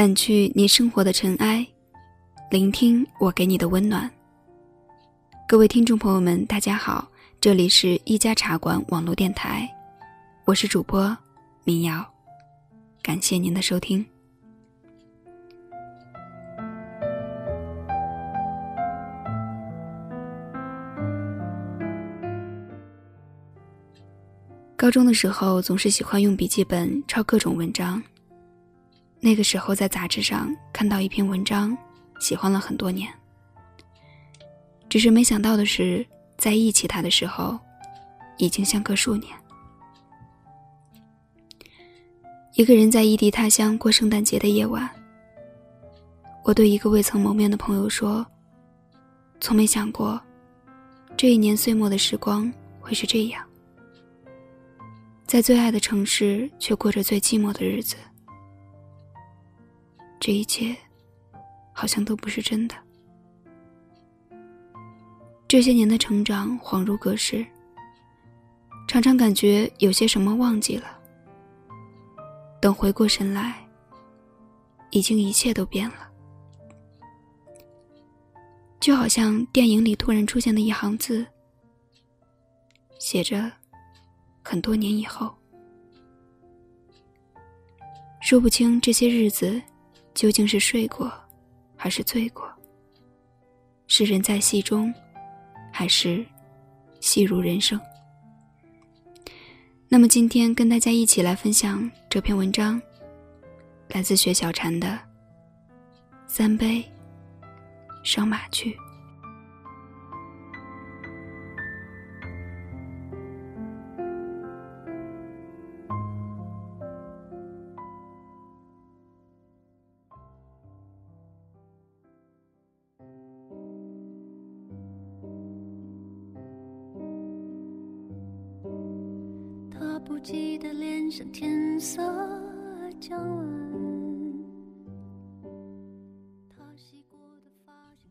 [0.00, 1.66] 掸去你生活的尘埃，
[2.50, 4.10] 聆听我给你的温暖。
[5.46, 7.06] 各位听众朋友们，大家好，
[7.38, 9.68] 这里是一家茶馆网络电台，
[10.46, 11.14] 我是主播
[11.64, 12.02] 民谣，
[13.02, 14.02] 感谢您的收听。
[24.78, 28.02] 高中的时候，总是喜欢用笔记本抄各种文章。
[29.22, 31.76] 那个时候在杂志上看到一篇文章，
[32.20, 33.06] 喜欢了很多年。
[34.88, 36.04] 只是没想到的是，
[36.38, 37.58] 在忆起他的时候，
[38.38, 39.30] 已经相隔数年。
[42.54, 44.88] 一个人在异地他乡过圣诞节的夜晚，
[46.42, 48.26] 我对一个未曾谋面的朋友说
[49.38, 50.20] ：“从没想过，
[51.16, 53.44] 这一年岁末的时光会是这样，
[55.26, 57.96] 在最爱的城市却过着最寂寞的日子。”
[60.20, 60.76] 这一切，
[61.72, 62.74] 好像都不是真的。
[65.48, 67.44] 这些年的成长恍如隔世，
[68.86, 70.98] 常常感觉有些什么忘记了。
[72.60, 73.66] 等回过神来，
[74.90, 76.06] 已经一切都变了。
[78.78, 81.26] 就好像电影里突然出现的一行字，
[82.98, 83.50] 写着
[84.44, 85.34] “很多年以后”，
[88.20, 89.60] 说不清这些日子。
[90.14, 91.12] 究竟是睡过，
[91.76, 92.48] 还是醉过？
[93.86, 94.92] 是人在戏中，
[95.72, 96.24] 还是
[97.00, 97.80] 戏如人生？
[99.88, 102.80] 那么今天跟大家一起来分享这篇文章，
[103.88, 104.86] 来自雪小禅的
[106.28, 106.84] 《三杯
[108.04, 108.72] 上马去》。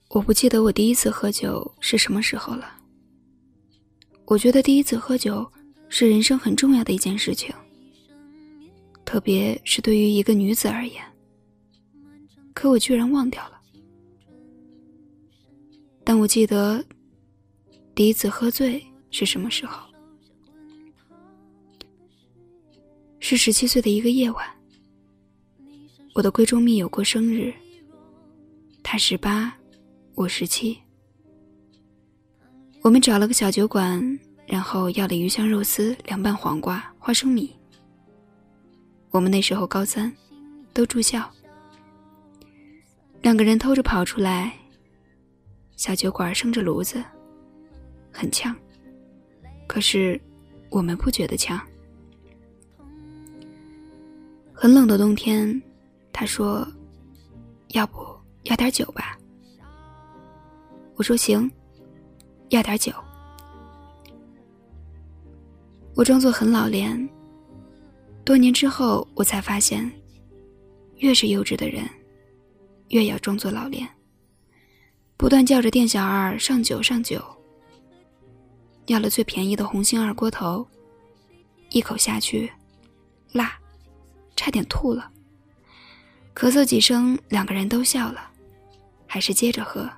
[0.09, 2.75] 我不记得我第一次喝酒是什么时候了。
[4.25, 5.49] 我觉得第一次喝酒
[5.87, 7.53] 是人生很重要的一件事情，
[9.05, 11.03] 特别是对于一个女子而言。
[12.55, 13.61] 可我居然忘掉了。
[16.03, 16.83] 但我记得
[17.93, 19.87] 第一次喝醉是什么时候。
[23.19, 24.47] 是十七岁的一个夜晚，
[26.15, 27.53] 我的闺中密友过生日。
[28.81, 29.55] 他十八，
[30.19, 30.77] 我十七。
[32.81, 37.55] 我们找了个小酒馆，然后要了鱼香肉丝、凉拌黄瓜、花生米。
[39.11, 40.13] 我们那时候高三，
[40.73, 41.23] 都住校，
[43.21, 44.51] 两个人偷着跑出来。
[45.77, 47.01] 小酒馆生着炉子，
[48.11, 48.53] 很呛，
[49.67, 50.19] 可是
[50.69, 51.57] 我们不觉得呛。
[54.53, 55.61] 很冷的冬天，
[56.11, 56.67] 他说
[57.71, 58.05] ：“要不
[58.43, 59.17] 要点酒吧？”
[60.99, 61.49] 我说：“行，
[62.49, 62.91] 要点酒。”
[65.95, 67.09] 我装作很老练。
[68.25, 69.89] 多年之后，我才发现，
[70.97, 71.89] 越是幼稚的人，
[72.89, 73.87] 越要装作老练，
[75.15, 77.23] 不断叫着店小二上酒上酒。
[78.87, 80.67] 要了最便宜的红星二锅头，
[81.69, 82.51] 一口下去，
[83.31, 83.57] 辣。
[84.35, 85.09] 差点吐了，
[86.35, 88.29] 咳嗽几声，两个人都笑了，
[89.07, 89.89] 还是接着喝。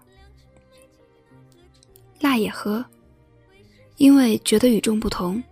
[2.31, 2.85] 辣也喝，
[3.97, 5.43] 因为觉得与众不同。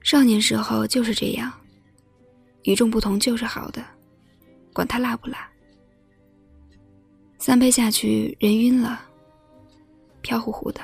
[0.00, 1.52] 少年时候就是这样，
[2.62, 3.84] 与众不同就是好的，
[4.72, 5.46] 管他辣不辣。
[7.38, 9.02] 三杯下去，人晕了，
[10.22, 10.80] 飘乎乎的。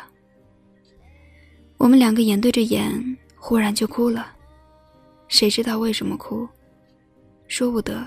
[1.79, 4.31] 我们两个眼对着眼，忽然就哭了。
[5.27, 6.47] 谁知道为什么哭？
[7.49, 8.07] 说不得，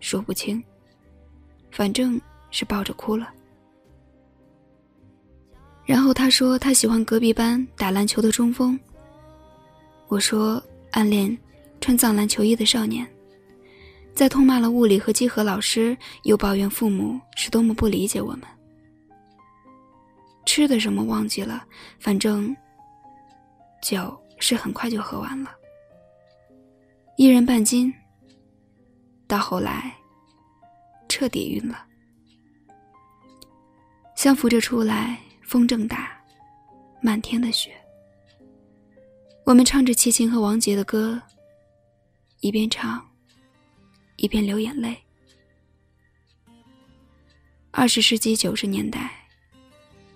[0.00, 0.64] 说不清，
[1.70, 2.18] 反正
[2.50, 3.30] 是抱着哭了。
[5.84, 8.78] 然后他说他喜欢隔壁班打篮球的中锋。
[10.08, 11.36] 我说暗恋
[11.80, 13.06] 穿藏篮球衣的少年，
[14.14, 18.42] 在痛骂了物理和几何老师，又抱怨父母是多么不理解我们。
[20.46, 21.64] 吃的什么忘记了，
[21.98, 22.54] 反正
[23.82, 25.50] 酒是很快就喝完了。
[27.16, 27.92] 一人半斤，
[29.26, 29.92] 到后来
[31.08, 31.84] 彻底晕了。
[34.16, 35.18] 相扶着出来，
[35.54, 36.20] 风正大，
[37.00, 37.72] 漫天的雪。
[39.44, 41.22] 我们唱着齐秦和王杰的歌，
[42.40, 43.08] 一边唱，
[44.16, 45.00] 一边流眼泪。
[47.70, 49.12] 二十世纪九十年代，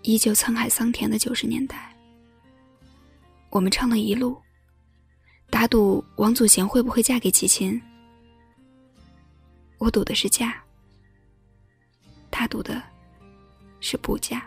[0.02, 1.96] 依旧沧海桑田的九十年代，
[3.50, 4.36] 我们唱了一路，
[5.50, 7.80] 打赌王祖贤会不会嫁给齐秦。
[9.78, 10.60] 我赌的是嫁，
[12.28, 12.82] 他赌的
[13.78, 14.44] 是不嫁。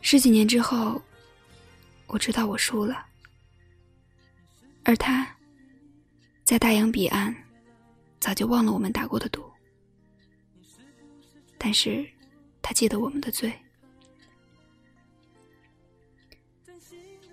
[0.00, 1.00] 十几年之后，
[2.06, 3.04] 我知道我输了，
[4.84, 5.36] 而他，
[6.44, 7.34] 在大洋彼岸，
[8.18, 9.44] 早就忘了我们打过的赌。
[11.58, 12.08] 但是，
[12.62, 13.52] 他记得我们的罪。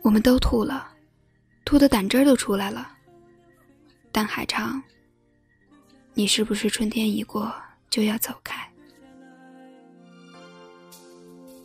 [0.01, 0.93] 我们都吐了，
[1.63, 2.97] 吐的胆汁儿都出来了。
[4.11, 4.81] 但还唱
[6.13, 7.53] ：“你是不是春天一过
[7.89, 8.69] 就要走开？”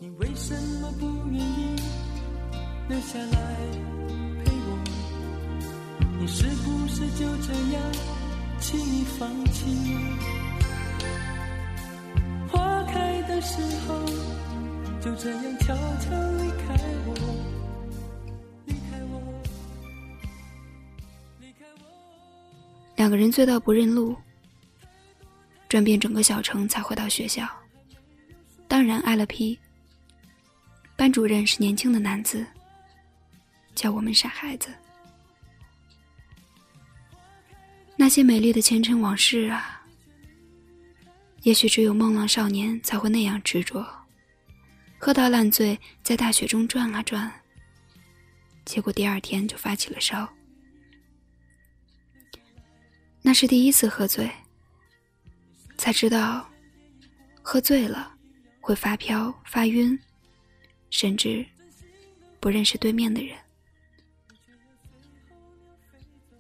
[0.03, 1.77] 你为什么不愿意
[2.89, 3.57] 留下来
[4.43, 4.79] 陪我？
[6.19, 7.83] 你是不是就这样
[8.59, 9.67] 轻易放弃？
[12.49, 14.07] 花开的时候，
[15.03, 17.13] 就这样悄悄离离开开我，
[19.13, 19.35] 我，
[22.97, 24.17] 两个人醉到不认路，
[25.69, 27.47] 转遍整个小城才回到学校。
[28.67, 29.59] 当然挨了批。
[31.01, 32.47] 班主任是年轻的男子，
[33.75, 34.69] 叫我们傻孩子。
[37.97, 39.83] 那些美丽的前尘往事啊！
[41.41, 43.83] 也许只有梦浪少年才会那样执着，
[44.99, 47.33] 喝到烂醉，在大雪中转啊转。
[48.67, 50.31] 结果第二天就发起了烧。
[53.23, 54.31] 那是第一次喝醉，
[55.79, 56.47] 才知道，
[57.41, 58.13] 喝醉了
[58.61, 59.99] 会发飘、发晕，
[60.91, 61.47] 甚至
[62.39, 63.39] 不认识对面的人。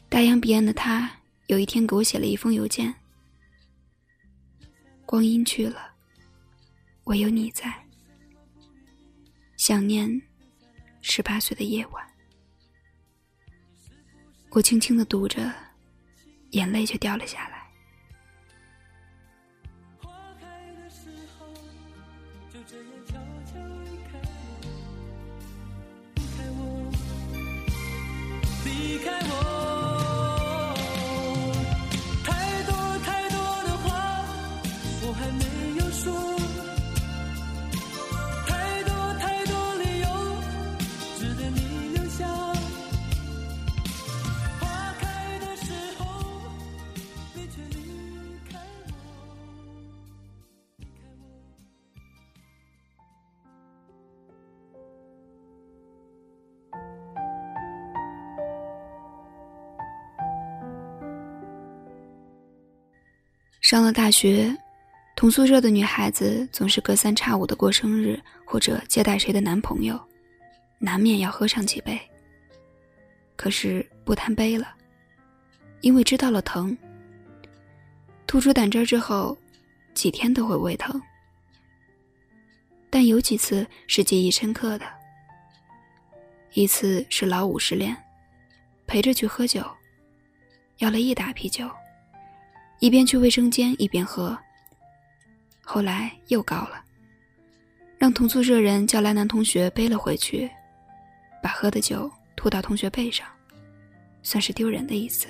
[0.08, 1.11] 大洋彼岸的他，
[1.47, 2.93] 有一天给我写了一封邮件。
[5.06, 5.93] 光阴去了，
[7.05, 7.73] 唯有你在。
[9.56, 10.20] 想念
[11.00, 12.05] 十八岁的夜晚，
[14.50, 15.52] 我轻轻的读着，
[16.50, 17.60] 眼泪却掉了下来。
[22.52, 23.14] 就这样悄
[23.47, 24.19] 悄离开
[24.58, 24.64] 我
[26.17, 26.61] 离开我
[28.64, 29.60] 离开我。
[63.71, 64.53] 上了大学，
[65.15, 69.97] 同宿舍的女孩子总是隔三差五的过生日或者接待谁的男朋友，
[70.81, 71.97] 难免要喝上几杯。
[73.37, 74.75] 可是不贪杯了，
[75.83, 76.77] 因为知道了疼。
[78.27, 79.39] 吐出胆汁之后，
[79.95, 81.00] 几天都会胃疼。
[82.91, 84.87] 但有几次是记忆深刻的，
[86.55, 87.97] 一次是老五失恋，
[88.89, 89.65] 陪着去喝酒，
[90.79, 91.71] 要了一打啤酒。
[92.81, 94.37] 一边去卫生间一边喝。
[95.63, 96.83] 后来又高了，
[97.97, 100.51] 让同宿舍人叫来男同学背了回去，
[101.43, 103.27] 把喝的酒吐到同学背上，
[104.23, 105.29] 算是丢人的一次。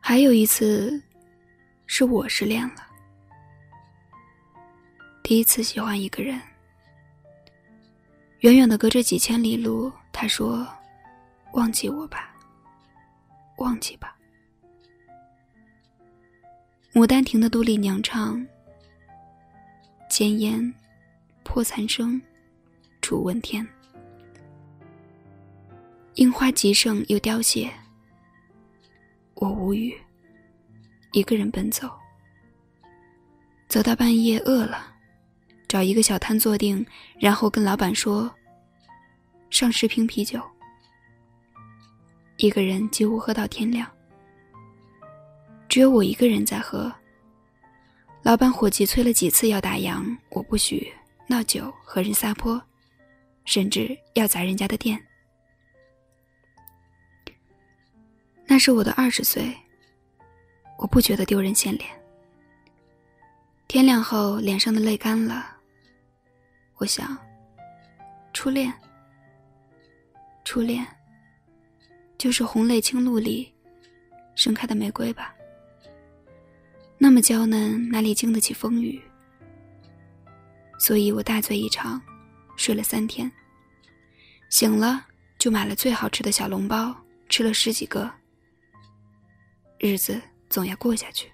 [0.00, 1.00] 还有一次，
[1.86, 2.86] 是我失恋了，
[5.22, 6.40] 第一次喜欢一个人，
[8.40, 10.66] 远远的隔着几千里路，他说
[11.52, 12.28] ：“忘记我吧。”
[13.60, 14.16] 忘记吧，
[16.98, 18.44] 《牡丹亭》的杜丽娘唱
[20.08, 20.74] ：“尖烟
[21.44, 22.20] 破残声，
[23.02, 23.66] 楚问天。
[26.14, 27.70] 樱花极盛又凋谢，
[29.34, 29.94] 我无语，
[31.12, 31.90] 一个人奔走。
[33.68, 34.94] 走到半夜饿了，
[35.68, 36.84] 找一个小摊坐定，
[37.18, 38.34] 然后跟老板说：
[39.50, 40.42] 上十瓶啤酒。”
[42.40, 43.86] 一个人几乎喝到天亮，
[45.68, 46.90] 只有我一个人在喝。
[48.22, 50.90] 老板伙计催了几次要打烊，我不许
[51.26, 52.58] 闹酒和人撒泼，
[53.44, 54.98] 甚至要砸人家的店。
[58.46, 59.54] 那是我的二十岁，
[60.78, 61.90] 我不觉得丢人现脸。
[63.68, 65.58] 天亮后，脸上的泪干了，
[66.76, 67.14] 我想，
[68.32, 68.72] 初恋，
[70.42, 70.86] 初恋。
[72.20, 73.50] 就是红泪青露里
[74.34, 75.34] 盛开的玫瑰吧。
[76.98, 79.00] 那么娇嫩，哪里经得起风雨？
[80.78, 81.98] 所以我大醉一场，
[82.58, 83.32] 睡了三天。
[84.50, 85.06] 醒了
[85.38, 86.94] 就买了最好吃的小笼包，
[87.30, 88.12] 吃了十几个。
[89.78, 91.32] 日子总要过下去。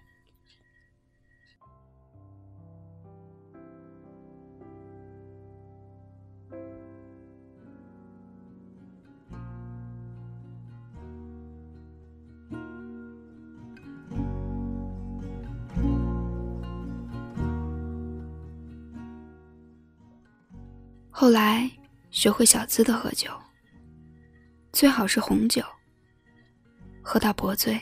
[21.18, 21.70] 后来
[22.10, 23.30] 学会小资的喝酒，
[24.70, 25.64] 最好是红酒。
[27.00, 27.80] 喝到薄醉，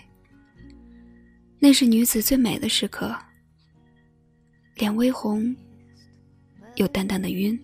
[1.59, 3.12] 那是女子最美的时刻。
[4.76, 5.53] 脸微红，
[6.76, 7.61] 有淡淡的晕，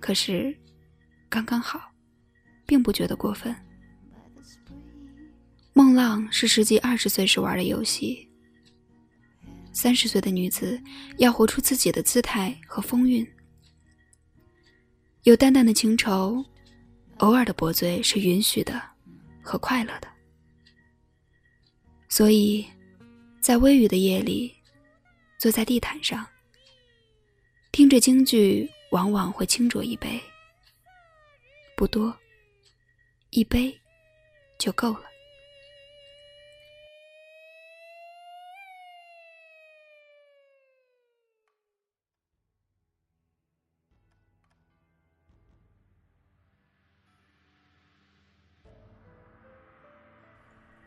[0.00, 0.56] 可是
[1.28, 1.92] 刚刚好，
[2.64, 3.54] 并不觉得过分。
[5.74, 8.26] 梦浪是十几二十岁时玩的游戏，
[9.74, 10.82] 三十岁的女子
[11.18, 13.30] 要活出自己的姿态和风韵。
[15.24, 16.42] 有淡淡的情愁，
[17.18, 18.80] 偶尔的薄醉是允许的
[19.42, 20.08] 和快乐的。
[22.08, 22.66] 所以，
[23.38, 24.54] 在微雨的夜里，
[25.38, 26.26] 坐在地毯上，
[27.70, 30.18] 听着京剧，往往会轻酌一杯，
[31.76, 32.16] 不多，
[33.28, 33.78] 一杯
[34.58, 35.09] 就够了。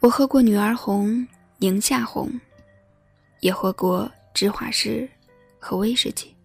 [0.04, 1.26] 我喝过女儿红、
[1.60, 2.30] 宁夏红，
[3.40, 5.10] 也喝过芝华士
[5.58, 6.36] 和威士忌。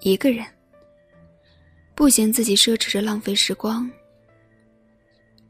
[0.00, 0.46] 一个人，
[1.94, 3.90] 不嫌自己奢侈着浪费时光。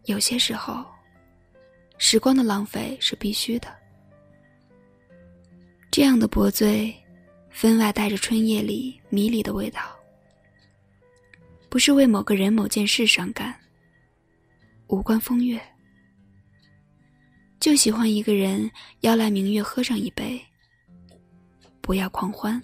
[0.07, 0.85] 有些时候，
[1.99, 3.73] 时光的浪费是必须的。
[5.89, 6.93] 这样的薄醉，
[7.49, 9.97] 分外带着春夜里迷离的味道。
[11.69, 13.55] 不是为某个人、某件事伤感，
[14.89, 15.63] 无关风月。
[17.63, 18.69] 就喜欢一个人
[19.03, 20.45] 邀来明月喝上一杯，
[21.81, 22.61] 不要狂欢，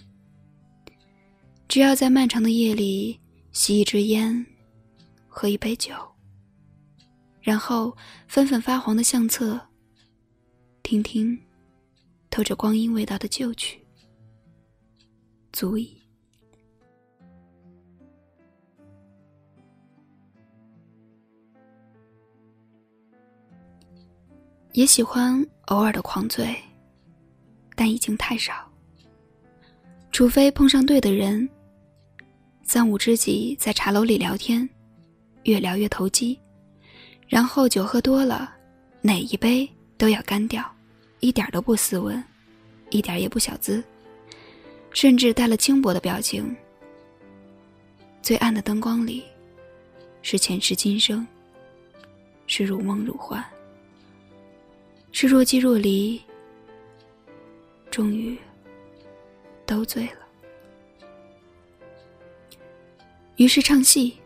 [1.69, 3.17] 只要在漫长的夜里
[3.53, 4.45] 吸一支烟，
[5.29, 5.93] 喝一杯酒，
[7.39, 7.95] 然后
[8.27, 9.57] 翻翻发黄的相册，
[10.83, 11.39] 听听
[12.29, 13.81] 透着光阴味道的旧曲，
[15.53, 15.98] 足矣。
[24.79, 26.55] 也喜欢偶尔的狂醉，
[27.75, 28.65] 但已经太少。
[30.09, 31.49] 除非碰上对的人，
[32.63, 34.67] 三五知己在茶楼里聊天，
[35.43, 36.39] 越聊越投机，
[37.27, 38.55] 然后酒喝多了，
[39.01, 40.63] 哪一杯都要干掉，
[41.19, 42.23] 一点都不斯文，
[42.89, 43.83] 一点也不小资，
[44.93, 46.55] 甚至带了轻薄的表情。
[48.21, 49.25] 最暗的灯光里，
[50.21, 51.27] 是前世今生，
[52.47, 53.43] 是如梦如幻。
[55.11, 56.21] 是若即若离，
[57.91, 58.37] 终于
[59.65, 60.19] 都醉了。
[63.37, 64.17] 于是唱戏，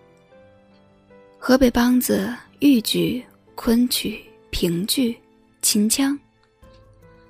[1.40, 3.24] 河北梆子、豫剧、
[3.56, 5.18] 昆曲、评剧、
[5.62, 6.18] 秦腔，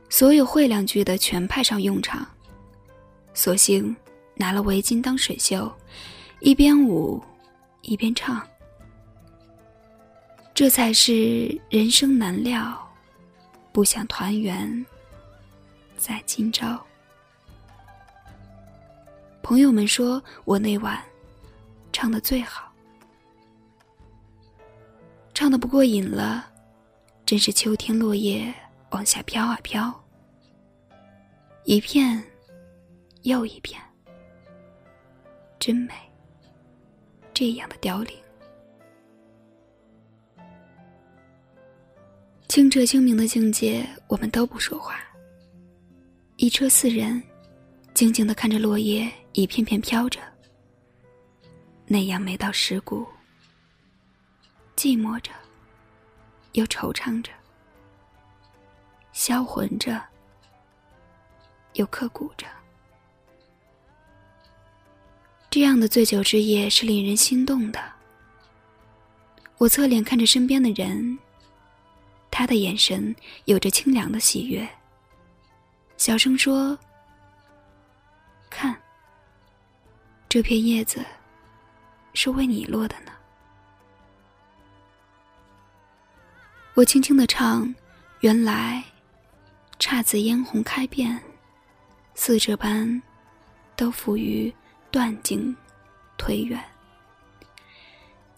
[0.10, 2.28] 所有会两句的全派上用场。
[3.34, 3.96] 索性
[4.36, 5.72] 拿了围巾当水袖，
[6.40, 7.22] 一边舞
[7.82, 8.46] 一边唱。
[10.54, 12.80] 这才是人生难料。
[13.74, 14.86] 不想团圆，
[15.98, 16.80] 在今朝。
[19.42, 21.04] 朋友们说我那晚
[21.92, 22.72] 唱的最好，
[25.34, 26.48] 唱的不过瘾了，
[27.26, 28.54] 真是秋天落叶
[28.92, 29.92] 往下飘啊飘，
[31.64, 32.24] 一片
[33.24, 33.82] 又一片，
[35.58, 35.96] 真美。
[37.34, 38.23] 这样的凋零。
[42.54, 45.00] 清澈清明的境界，我们都不说话。
[46.36, 47.20] 一车四人，
[47.96, 50.20] 静静的看着落叶一片片飘着，
[51.88, 53.08] 那样美到蚀骨，
[54.76, 55.32] 寂寞着，
[56.52, 57.32] 又惆怅着，
[59.14, 60.00] 销魂着，
[61.74, 62.46] 又刻骨着。
[65.50, 67.82] 这样的醉酒之夜是令人心动的。
[69.58, 71.18] 我侧脸看着身边的人。
[72.36, 74.68] 他的眼神有着清凉的喜悦，
[75.98, 76.76] 小声说
[78.50, 78.76] ：“看，
[80.28, 81.06] 这片叶子
[82.16, 83.12] 是为你落的呢。”
[86.74, 87.72] 我轻轻的唱
[88.22, 88.84] ：“原来
[89.78, 91.22] 姹紫嫣红开遍，
[92.16, 93.00] 似这般
[93.76, 94.52] 都付于
[94.90, 95.56] 断井
[96.18, 96.60] 颓垣。”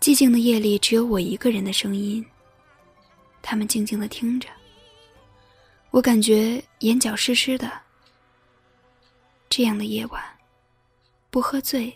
[0.02, 2.24] 寂静的夜里，只有我一个人的声音。
[3.48, 4.50] 他们静静的听着，
[5.92, 7.72] 我感觉眼角湿湿的。
[9.48, 10.20] 这样的夜晚，
[11.30, 11.96] 不喝醉，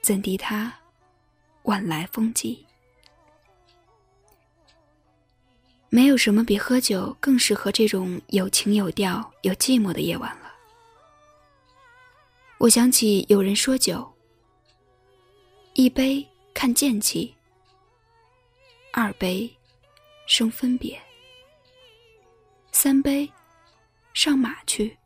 [0.00, 0.72] 怎敌他
[1.64, 2.64] 晚来风急？
[5.90, 10.50] 没有什么比喝酒更适合这种有情有调、有寂寞的夜晚了。
[12.56, 14.10] 我想起有人说酒，
[15.74, 16.26] 一杯。
[16.54, 17.32] 看剑气，
[18.92, 19.48] 二杯
[20.28, 21.00] 生分别，
[22.70, 23.28] 三杯
[24.12, 24.96] 上马去。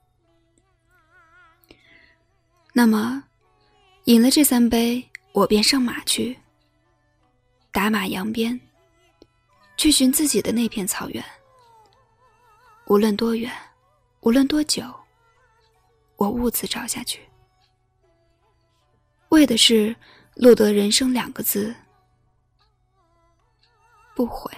[2.75, 3.23] 那么，
[4.05, 6.37] 饮了这三杯，我便上马去，
[7.71, 8.61] 打马扬鞭，
[9.77, 11.25] 去寻自己的那片草原。
[12.87, 13.51] 无论多远，
[14.23, 14.85] 无论多久，
[16.17, 17.21] 我兀自找下去，
[19.31, 19.97] 为的是。
[20.35, 21.77] 落得人生两个字，
[24.15, 24.51] 不悔。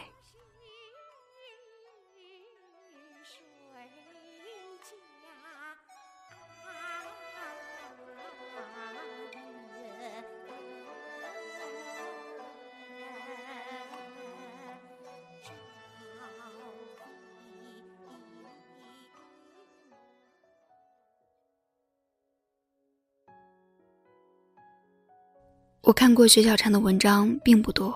[25.84, 27.94] 我看过薛小婵的文章并不多，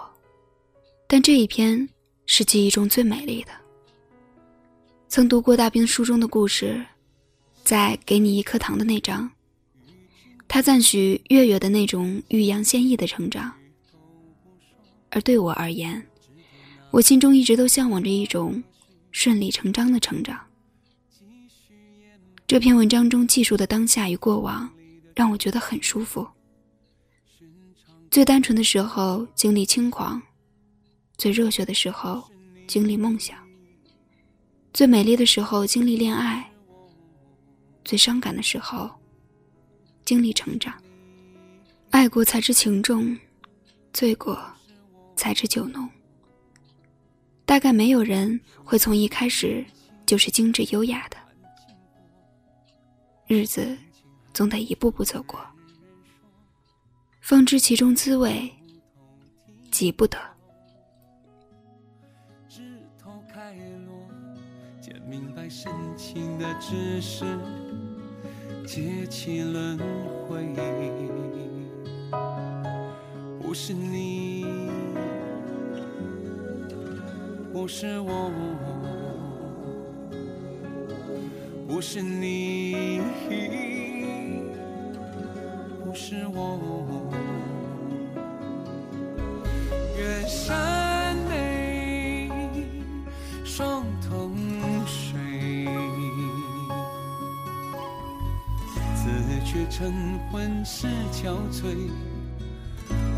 [1.07, 1.89] 但这一篇
[2.27, 3.53] 是记忆中最美丽的。
[5.09, 6.85] 曾读过大兵书中的故事，
[7.65, 9.31] 在给你一颗糖的那章，
[10.47, 13.51] 他赞许月月的那种欲扬先抑的成长。
[15.09, 16.07] 而对我而言，
[16.91, 18.63] 我心中一直都向往着一种
[19.13, 20.39] 顺理成章的成长。
[22.47, 24.69] 这篇文章中记述的当下与过往，
[25.15, 26.29] 让我觉得很舒服。
[28.11, 30.21] 最单纯的时候经历轻狂，
[31.19, 32.25] 最热血的时候
[32.67, 33.39] 经历梦想，
[34.73, 36.51] 最美丽的时候经历恋爱，
[37.85, 38.91] 最伤感的时候
[40.07, 40.75] 经历成长。
[41.91, 43.17] 爱过才知情重，
[43.93, 44.39] 醉过
[45.15, 45.89] 才知酒浓。
[47.45, 49.65] 大概没有人会从一开始
[50.07, 51.17] 就是精致优雅的，
[53.27, 53.77] 日子
[54.33, 55.39] 总得一步步走过。
[57.29, 58.51] 方知其中滋味，
[59.71, 60.17] 急不得。
[62.49, 62.63] 枝
[62.99, 63.53] 头开
[63.87, 64.09] 落，
[64.81, 67.27] 见明白深情的知识，
[68.67, 69.79] 结起轮
[70.27, 70.43] 回。
[73.43, 74.47] 不是你，
[77.53, 78.33] 不是我，
[81.67, 83.03] 不是你，
[86.01, 87.11] 是我。
[89.99, 92.31] 远山美，
[93.45, 94.33] 双瞳
[94.87, 95.67] 水，
[98.95, 99.11] 自
[99.45, 99.93] 觉晨
[100.31, 101.91] 昏是憔悴。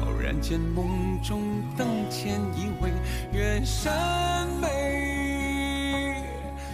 [0.00, 2.90] 偶然间梦中灯前依偎，
[3.30, 6.24] 愿山美，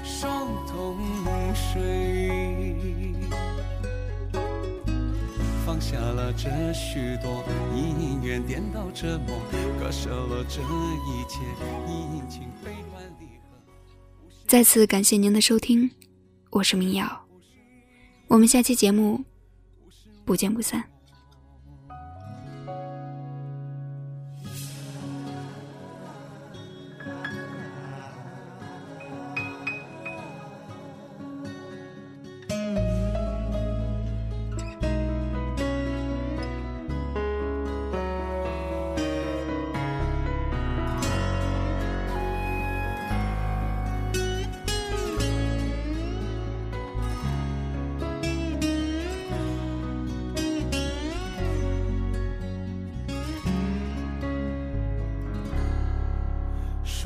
[0.05, 0.97] 双瞳
[1.53, 2.06] 水。
[5.97, 7.43] 下了这许多，
[7.75, 9.41] 因缘颠倒折磨，
[9.81, 11.41] 割舍了这一切，
[11.89, 13.57] 阴晴悲欢离合。
[14.47, 15.91] 再次感谢您的收听，
[16.51, 17.27] 我是明瑶，
[18.29, 19.25] 我们下期节目
[20.27, 20.85] 不见不散。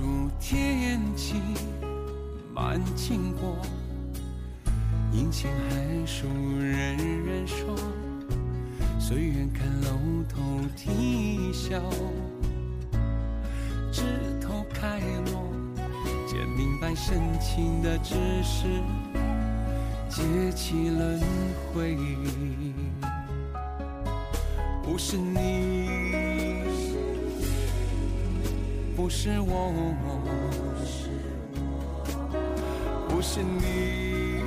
[0.00, 1.34] 数天气
[2.54, 3.58] 满经过，
[5.12, 6.26] 阴晴寒暑，
[6.58, 7.76] 人人说，
[8.98, 9.90] 随缘看楼
[10.26, 10.40] 头
[10.74, 11.82] 啼笑，
[13.92, 14.02] 枝
[14.40, 15.52] 头开落，
[16.26, 18.66] 见明白深情的知识，
[20.08, 21.20] 结起轮
[21.74, 21.94] 回，
[24.82, 26.09] 不是你。
[29.00, 29.72] 不是我，
[33.08, 34.42] 不是你，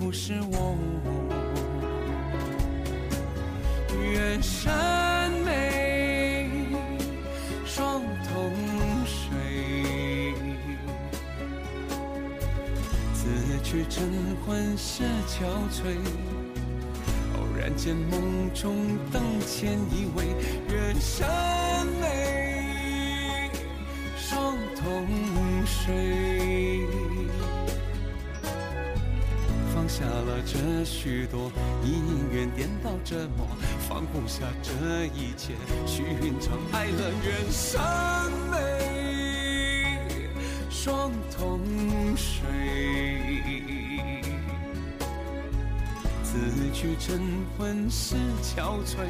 [0.00, 0.74] 不是我。
[3.92, 6.48] 远山美
[7.66, 8.50] 双瞳
[9.04, 10.32] 水，
[13.12, 13.28] 自
[13.62, 14.10] 去晨
[14.46, 15.98] 昏是憔悴。
[17.34, 20.24] 偶然间梦中灯前依偎，
[20.72, 21.65] 愿山
[25.86, 26.84] 水。
[29.72, 31.52] 放下了这许多，
[31.84, 33.46] 因缘颠倒折磨，
[33.88, 35.54] 放不下这一切，
[35.86, 36.04] 寻
[36.40, 40.00] 找爱了远山美
[40.68, 41.60] 双瞳
[42.16, 42.42] 水。
[46.24, 46.36] 此
[46.72, 47.22] 去晨
[47.56, 49.06] 昏是憔悴，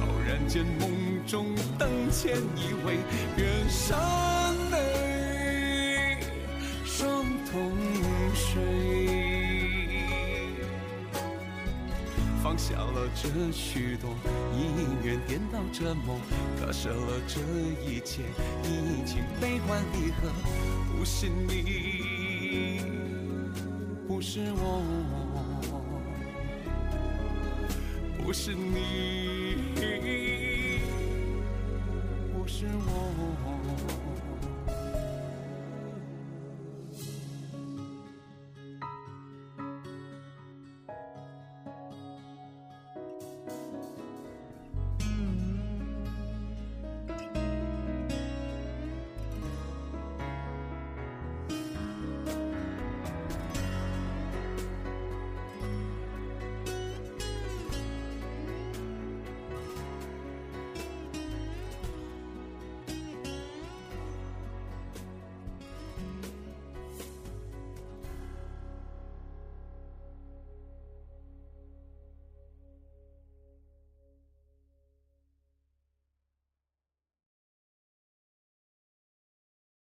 [0.00, 0.90] 偶然间梦
[1.26, 2.96] 中灯前依偎，
[3.36, 3.94] 远山
[12.54, 14.14] 放下了这许多，
[14.56, 16.20] 因缘颠倒折磨，
[16.56, 17.40] 割舍了这
[17.84, 18.22] 一切，
[18.62, 20.30] 已经悲欢离合。
[20.96, 22.80] 不是你，
[24.06, 24.84] 不是我，
[28.22, 29.56] 不是你，
[32.32, 32.90] 不是我。